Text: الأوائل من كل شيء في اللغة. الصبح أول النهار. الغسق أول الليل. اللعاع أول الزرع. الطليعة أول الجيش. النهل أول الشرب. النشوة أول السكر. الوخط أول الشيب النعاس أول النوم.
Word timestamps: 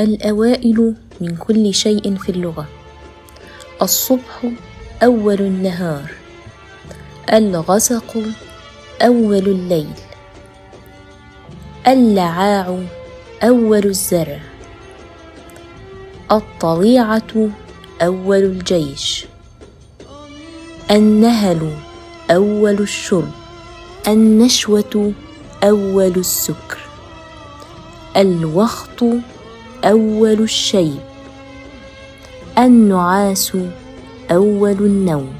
الأوائل 0.00 0.94
من 1.20 1.36
كل 1.36 1.74
شيء 1.74 2.16
في 2.16 2.28
اللغة. 2.28 2.66
الصبح 3.82 4.44
أول 5.02 5.40
النهار. 5.40 6.10
الغسق 7.32 8.18
أول 9.02 9.48
الليل. 9.48 9.90
اللعاع 11.86 12.78
أول 13.42 13.84
الزرع. 13.84 14.40
الطليعة 16.32 17.48
أول 18.02 18.38
الجيش. 18.44 19.26
النهل 20.90 21.76
أول 22.30 22.78
الشرب. 22.80 23.30
النشوة 24.08 25.12
أول 25.64 26.12
السكر. 26.16 26.78
الوخط 28.16 29.04
أول 29.84 30.40
الشيب 30.40 30.98
النعاس 32.58 33.56
أول 34.30 34.72
النوم. 34.72 35.34